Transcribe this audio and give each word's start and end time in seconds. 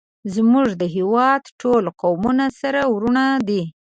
زمونږ 0.33 0.69
د 0.81 0.83
هیواد 0.95 1.41
ټول 1.61 1.83
قومونه 2.01 2.45
سره 2.61 2.81
ورونه 2.93 3.23
دی 3.47 3.61